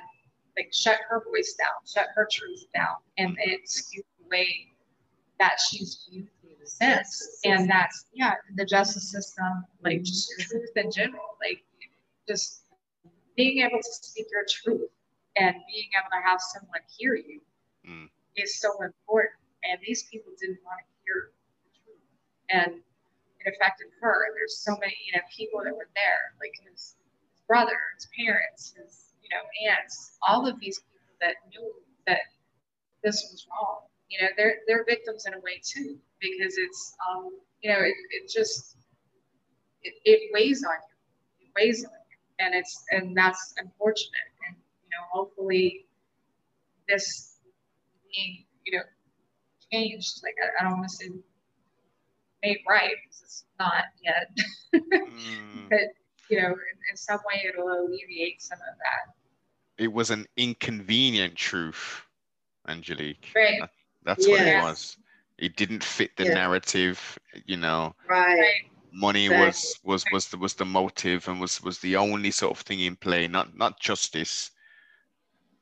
[0.57, 4.69] like shut her voice down, shut her truth down, and it skewed the way
[5.39, 6.29] that she's viewed
[6.65, 7.41] since.
[7.45, 11.65] And that's yeah, the justice system, like just truth in general, like
[12.29, 12.65] just
[13.37, 14.91] being able to speak your truth
[15.37, 17.41] and being able to have someone hear you
[17.87, 18.09] mm.
[18.37, 19.39] is so important.
[19.65, 21.31] And these people didn't want to hear
[21.65, 22.07] the truth.
[22.51, 22.83] And
[23.41, 24.27] it affected her.
[24.35, 26.97] There's so many, you know, people that were there, like his,
[27.31, 31.73] his brother, his parents, his, you know, aunts, all of these people that knew
[32.07, 32.21] that
[33.03, 33.83] this was wrong.
[34.09, 37.95] You know, they're they're victims in a way too, because it's um, you know, it,
[38.11, 38.77] it just
[39.83, 41.47] it, it weighs on you.
[41.47, 42.45] It weighs on you.
[42.45, 44.29] And it's and that's unfortunate.
[44.49, 45.87] And you know, hopefully
[46.89, 47.32] this
[48.13, 48.85] being, you know,
[49.73, 51.11] changed, like I, I don't want to say
[52.43, 54.31] made right because it's not yet.
[54.75, 55.69] Mm.
[55.69, 55.81] but
[56.31, 59.15] you know, in, in some way, it'll alleviate some of that.
[59.77, 62.03] It was an inconvenient truth,
[62.69, 63.29] Angelique.
[63.37, 63.61] Right.
[63.61, 63.71] That-
[64.05, 64.97] That's what it was.
[65.39, 66.35] It didn't fit the Yeah.
[66.35, 67.95] narrative, you know.
[68.09, 68.39] Right.
[68.39, 68.71] Right.
[68.93, 69.47] Money Exactly.
[69.47, 72.81] was was was the was the motive and was was the only sort of thing
[72.81, 74.51] in play, not not justice.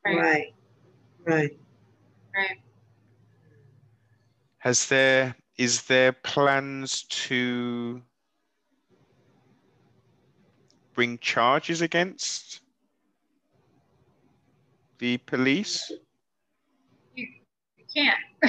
[0.05, 0.53] Right.
[1.25, 1.57] Right.
[2.35, 2.61] Right.
[4.59, 8.01] Has there is there plans to
[10.93, 12.61] bring charges against
[14.99, 15.91] the police?
[17.15, 17.27] You
[17.93, 18.17] can't.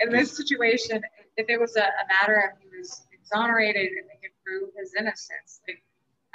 [0.00, 1.00] in this situation,
[1.36, 4.94] if it was a, a matter of he was exonerated and they could prove his
[4.94, 5.82] innocence, like,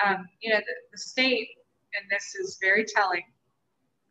[0.06, 1.50] um, you know, the, the state,
[1.94, 3.24] and this is very telling,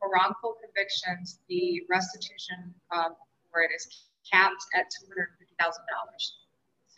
[0.00, 3.14] for wrongful convictions, the restitution um,
[3.52, 3.84] for it is
[4.24, 6.24] capped at two hundred fifty thousand dollars.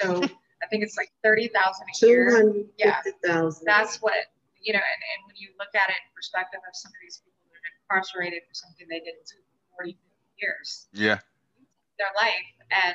[0.00, 0.22] So
[0.62, 2.30] I think it's like thirty thousand a year.
[2.30, 3.02] hundred Yeah.
[3.02, 3.66] fifty thousand.
[3.66, 4.14] That's what
[4.62, 7.18] you know, and, and when you look at it in perspective of some of these
[7.26, 10.06] people that are incarcerated for something they didn't for 40, 50
[10.38, 11.18] years, Yeah.
[11.98, 12.46] their life.
[12.70, 12.94] And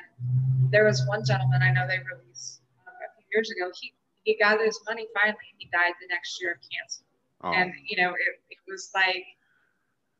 [0.71, 3.67] there was one gentleman I know they released uh, a few years ago.
[3.75, 3.91] He
[4.23, 7.03] he got his money finally, and he died the next year of cancer.
[7.43, 9.27] Oh, And you know, it, it was like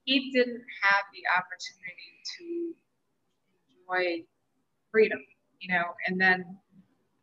[0.08, 2.74] he didn't have the opportunity to
[4.00, 4.24] enjoy
[4.90, 5.20] freedom,
[5.60, 5.84] you know.
[6.08, 6.58] And then,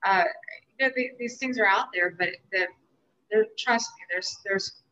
[0.06, 0.24] uh,
[0.78, 2.66] you know, the, these things are out there, but the,
[3.30, 4.82] there, trust me, there's there's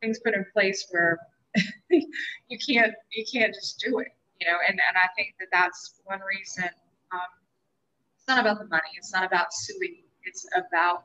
[0.00, 1.18] things put in place where
[1.90, 4.08] you can't you can't just do it,
[4.40, 4.56] you know.
[4.68, 6.70] And and I think that that's one reason.
[7.12, 7.30] Um,
[8.16, 8.94] it's not about the money.
[8.96, 10.04] It's not about suing.
[10.22, 11.04] It's about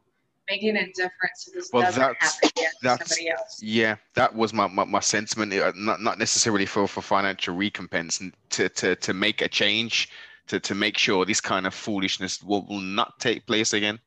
[0.49, 1.12] making a difference
[1.45, 3.62] so this Well, doesn't that's- happen again to that's- somebody else.
[3.63, 5.53] yeah, that was my, my, my sentiment.
[5.53, 10.10] uh, Not not necessarily for, for financial recompense, and to, to, to make a change,
[10.47, 13.99] to, to make sure this kind of foolishness will, will not take place again.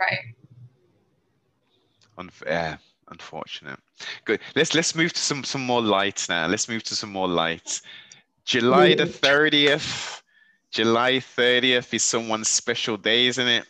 [0.00, 0.34] Right.
[2.18, 2.78] Unfair,
[3.10, 3.78] unfortunate.
[4.24, 4.40] Good.
[4.54, 6.46] Let's let's move to some some more lights now.
[6.46, 7.82] Let's move to some more lights.
[8.44, 9.14] July the Mm.
[9.14, 10.22] thirtieth.
[10.72, 13.66] July thirtieth is someone's special day, isn't it?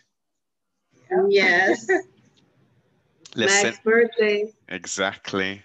[1.29, 1.87] Yes.
[3.35, 4.53] Let's birthday.
[4.69, 5.63] Exactly.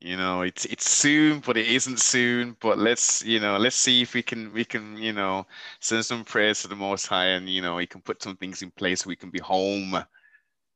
[0.00, 2.56] You know, it's it's soon, but it isn't soon.
[2.60, 5.46] But let's, you know, let's see if we can we can, you know,
[5.80, 8.62] send some prayers to the Most High, and you know, he can put some things
[8.62, 9.94] in place so we can be home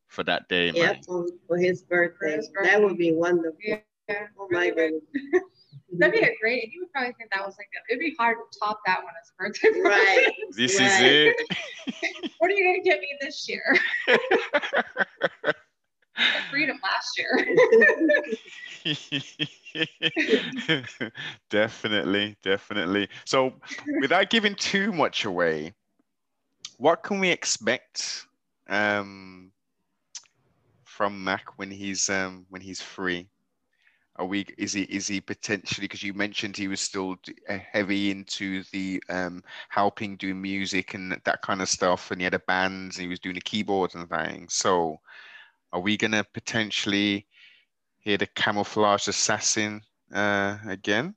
[0.09, 0.97] for that day, man.
[1.05, 2.41] Yep, for for his birthday.
[2.63, 3.59] That would be wonderful.
[3.63, 4.29] Yeah.
[4.39, 5.03] Oh my really goodness.
[5.99, 6.73] That'd be a great.
[6.73, 9.31] You would probably think that was like it'd be hard to top that one as
[9.31, 9.69] a birthday.
[9.81, 10.15] Right.
[10.15, 10.37] present.
[10.57, 11.27] This Right.
[11.27, 11.35] is
[12.39, 13.77] what are you gonna get me this year?
[16.51, 17.39] Freedom last year.
[21.51, 23.09] definitely, definitely.
[23.25, 23.55] So,
[24.01, 25.73] without giving too much away,
[26.77, 28.27] what can we expect
[28.69, 29.51] um,
[30.85, 33.31] from Mac when he's um, when he's free?
[34.17, 34.47] Are we?
[34.59, 34.83] Is he?
[34.83, 35.85] Is he potentially?
[35.87, 37.17] Because you mentioned he was still
[37.49, 42.25] uh, heavy into the um, helping do music and that kind of stuff, and he
[42.25, 44.55] had a band, and he was doing the keyboards and things.
[44.55, 45.01] So,
[45.73, 47.27] are we gonna potentially
[47.99, 51.15] hear the camouflage assassin uh, again?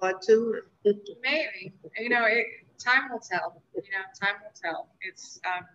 [0.00, 0.60] Part two.
[0.84, 1.72] Maybe.
[1.98, 2.46] You know, it,
[2.78, 3.62] time will tell.
[3.74, 4.88] You know, time will tell.
[5.02, 5.40] It's.
[5.44, 5.66] Um,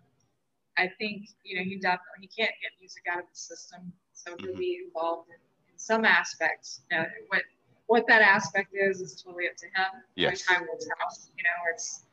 [0.77, 4.35] I think you know he definitely he can't get music out of the system, so
[4.39, 4.57] he'll Mhm.
[4.57, 6.81] be involved in, in some aspects.
[6.91, 7.41] You know, what
[7.87, 9.91] what that aspect is is totally up to him.
[10.23, 10.49] Only Yes.
[10.49, 11.07] time will tell.
[11.37, 12.05] You know, it's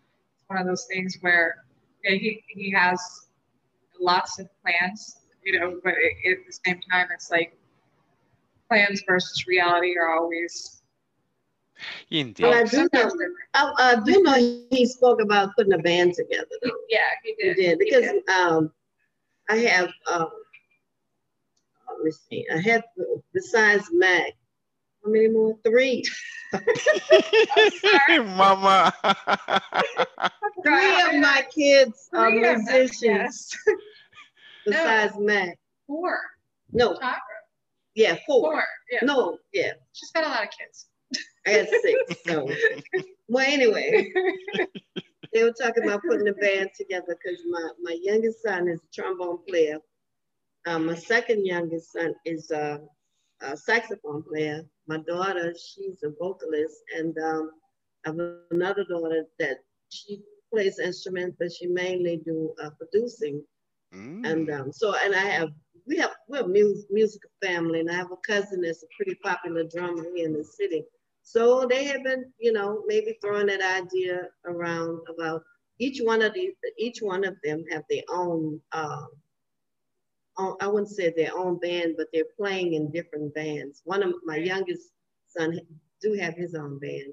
[0.49, 1.57] one of those things where
[2.05, 3.01] you know, he he has
[4.01, 5.17] lots of plans.
[5.45, 7.53] You know, but it, at the same time, it's like
[8.69, 10.83] plans versus reality are always
[12.11, 12.43] Indeed.
[12.43, 13.35] Well, I do know, different.
[13.55, 15.23] I, I do know he spoke about
[15.57, 16.25] putting a band together
[16.63, 16.81] though.
[16.89, 17.55] Yeah, he He did.
[17.55, 18.23] did, He because, did.
[18.29, 18.71] um,
[19.49, 20.29] I have, um,
[22.03, 22.83] let me see, I had,
[23.33, 24.33] besides Mac,
[25.05, 25.57] how many more?
[25.65, 26.05] Three.
[28.09, 28.93] Mama.
[30.65, 33.51] Three of my kids are Three of them, musicians yes.
[34.67, 35.59] besides Mac.
[35.87, 36.19] Four.
[36.73, 37.17] No, Tara.
[37.95, 38.53] yeah, four.
[38.53, 38.65] Four.
[38.91, 39.01] Yeah.
[39.03, 40.87] No, yeah, She's got a lot of kids.
[41.47, 42.49] I had six, so.
[43.29, 44.13] Well, anyway,
[45.33, 48.95] they were talking about putting a band together because my, my youngest son is a
[48.95, 49.79] trombone player.
[50.67, 52.81] Um, my second youngest son is a,
[53.41, 54.63] a saxophone player.
[54.87, 57.51] My daughter, she's a vocalist, and um,
[58.05, 58.19] I have
[58.51, 59.59] another daughter that
[59.91, 63.43] she plays instruments, but she mainly do uh, producing.
[63.95, 64.27] Mm.
[64.31, 65.51] And um, so, and I have,
[65.87, 69.17] we have, we're a mus- musical family, and I have a cousin that's a pretty
[69.23, 70.85] popular drummer here in the city.
[71.23, 75.43] So they have been, you know, maybe throwing that idea around about
[75.79, 79.09] each one of these, each one of them have their own, um,
[80.39, 83.83] own- I wouldn't say their own band, but they're playing in different bands.
[83.85, 84.91] One of my youngest
[85.27, 85.61] son
[86.01, 87.13] do have his own band.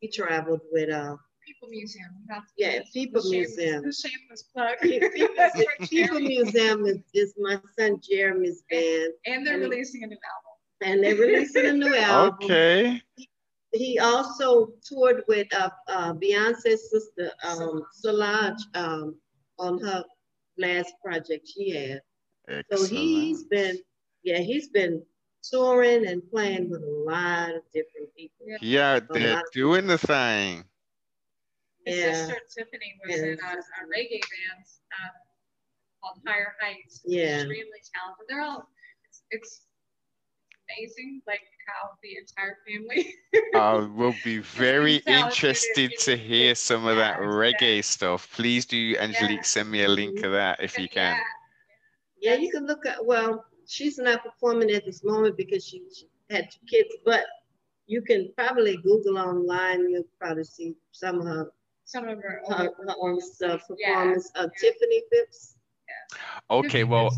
[0.00, 2.10] He traveled with, uh, People Museum.
[2.28, 3.82] That's Yeah, People the shameless- Museum.
[3.84, 4.78] The shameless plug.
[4.82, 5.08] People
[5.88, 10.52] People Museum is, is my son Jeremy's band, And they're and- releasing a new album.
[10.82, 12.38] and they're releasing a new album.
[12.44, 13.00] Okay.
[13.72, 19.18] He also toured with uh, uh, Beyonce's sister, um, Solange, um,
[19.58, 20.04] on her
[20.58, 22.00] last project she had.
[22.72, 23.78] So he's been,
[24.22, 25.02] yeah, he's been
[25.42, 28.46] touring and playing with a lot of different people.
[28.46, 28.56] Yeah.
[28.60, 30.64] Yeah, they're lot of- doing the thing.
[31.86, 32.12] His Yeah.
[32.26, 34.64] sister Tiffany was in a, a reggae band
[35.00, 35.10] um,
[36.02, 37.00] called Higher Heights.
[37.04, 37.36] Yeah.
[37.36, 38.26] Extremely talented.
[38.28, 38.68] They're all,
[39.08, 39.62] it's, it's
[40.68, 43.14] amazing, like how the entire family.
[43.54, 48.30] I will be very interested to hear some of that Yeah, reggae stuff.
[48.34, 51.16] Please do, Angelique, send me a link of that if you can.
[52.20, 56.06] Yeah, you can look at, well, she's not performing at this moment because she, she
[56.30, 57.24] had two kids, but
[57.86, 61.50] you can probably Google online, you'll probably see some of her,
[61.84, 63.94] Some of her her, older her own stuff, Yeah.
[63.94, 64.30] performance.
[64.34, 65.54] Uh, Tiffany Phipps.
[66.50, 67.10] Okay, well,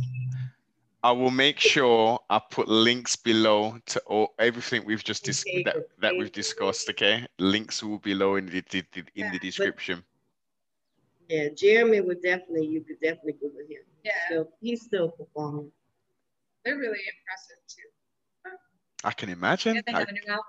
[1.02, 5.62] I will make sure I put links below to all, everything we've just dis- Okay,
[5.64, 6.88] that, that we've discussed.
[6.90, 10.04] Okay, links will be below in the, the, the- in Yeah, the description.
[11.30, 13.82] Yeah, Jeremy would definitely, you could definitely Google him.
[14.02, 14.12] Yeah.
[14.28, 15.70] So he's still performing.
[16.64, 18.50] They're really impressive too.
[19.04, 19.76] I can imagine.
[19.76, 20.44] And they I- have a new album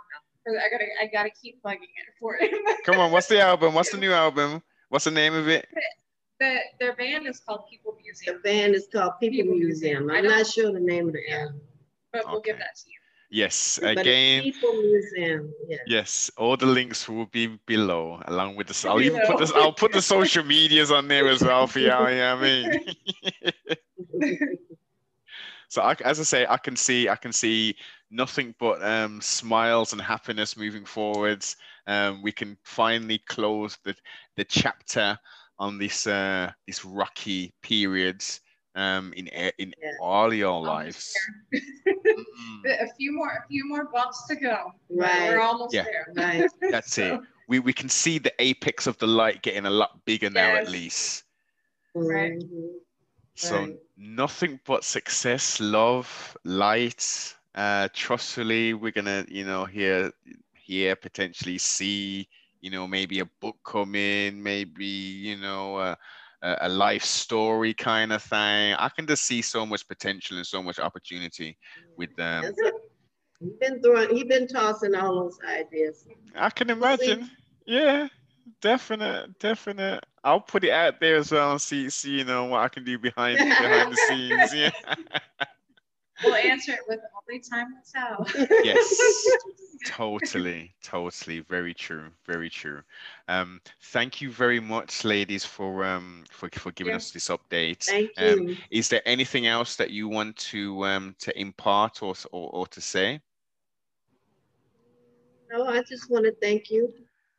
[0.47, 0.53] now.
[0.59, 2.51] I gotta, I gotta keep plugging it for it.
[2.85, 3.75] come on, what's the album?
[3.75, 4.63] What's the new album?
[4.89, 5.67] What's the name of it?
[6.39, 8.37] the, their band is called People Museum.
[8.37, 10.07] The band is called People People Museum.
[10.07, 10.09] Museum.
[10.09, 11.41] I I'm don't- sure the name of the Yeah.
[11.43, 11.61] album.
[12.11, 12.97] but we'll give that to you.
[13.31, 14.43] Yes, but again.
[14.43, 15.77] People Museum, yeah.
[15.87, 18.87] Yes, all the links will be below, along with the.
[18.89, 19.05] I'll Below.
[19.07, 19.51] even put this.
[19.55, 21.85] I'll put the social medias on there as well for you.
[21.85, 22.71] You know what I mean?
[25.69, 27.75] so, I, as I say, I can see, I can see
[28.09, 31.55] nothing but um, smiles and happiness moving forwards.
[31.87, 33.95] Um, we can finally close the
[34.35, 35.17] the chapter
[35.57, 38.41] on this uh, this rocky periods
[38.75, 39.27] um, in
[39.57, 39.91] in Yeah.
[40.01, 41.13] all your lives.
[42.63, 42.77] there.
[42.77, 44.73] Mm, a few more, a few more bumps to go.
[44.89, 45.29] but Right.
[45.29, 45.83] We're almost Yeah.
[45.83, 46.07] there.
[46.15, 46.49] Right.
[46.69, 47.19] That's it.
[47.47, 50.67] We we can see the apex of the light getting a lot bigger now at
[50.67, 51.23] least.
[51.93, 52.39] Right.
[52.39, 52.79] Mhm.
[53.35, 53.77] So Right.
[53.97, 57.35] nothing but success, love, light.
[57.53, 60.11] Uh, trustfully, we're gonna, you know, hear,
[60.53, 62.27] hear potentially see,
[62.61, 65.97] you know, maybe a book come in, maybe, you know, a,
[66.41, 68.73] a a life story kind of thing.
[68.73, 71.57] I can just see so much potential and so much opportunity
[71.97, 72.43] with them.
[72.43, 72.73] That's it.
[73.39, 76.05] He been throwing, he's been tossing all those ideas.
[76.35, 77.29] I can imagine.
[77.65, 78.07] Yeah,
[78.61, 80.03] definite, definite.
[80.23, 82.83] I'll put it out there as well and see, see, you know, what I can
[82.83, 84.53] do behind behind the scenes.
[84.53, 84.71] Yeah.
[86.23, 86.99] we'll answer it with
[87.29, 88.47] only time will tell.
[88.61, 89.37] yes
[89.85, 92.81] totally totally very true very true
[93.27, 93.59] um
[93.91, 96.97] thank you very much ladies for um for, for giving Yeah.
[96.97, 98.57] us this update Thank um you.
[98.69, 102.81] is there anything else that you want to um to impart or or, or to
[102.81, 103.21] say
[105.51, 106.93] No, I just want to thank you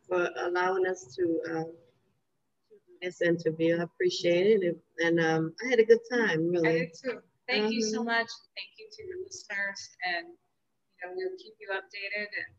[0.08, 3.78] for allowing us to, um, to do this interview.
[3.78, 4.76] I appreciate it.
[4.98, 6.68] And, um, I had a good time, really.
[6.68, 6.78] I really.
[6.78, 7.20] did too.
[7.52, 8.04] Thank you so Mhm.
[8.04, 8.28] much.
[8.56, 12.56] Thank you to your listeners, and you know we'll keep you updated, and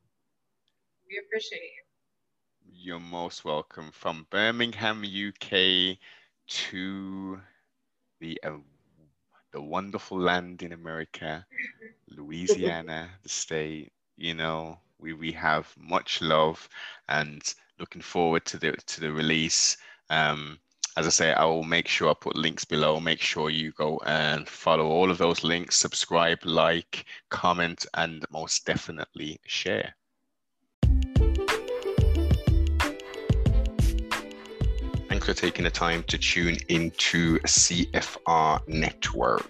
[1.08, 1.84] we appreciate you.
[2.72, 5.98] you're most welcome from birmingham uk
[6.48, 7.40] to
[8.20, 8.58] the uh,
[9.52, 11.46] the wonderful land in america
[12.10, 16.70] Louisiana, the state, you know, we, we have much love
[17.08, 17.42] and
[17.80, 19.78] looking forward to the to the release.
[20.10, 20.60] Um,
[20.96, 23.00] as I say, I will make sure I put links below.
[23.00, 28.66] Make sure you go and follow all of those links, subscribe, like, comment, and most
[28.66, 29.96] definitely share.
[35.10, 39.50] Thanks for taking the time to tune into CFR Network.